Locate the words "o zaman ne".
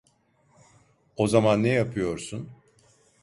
1.17-1.69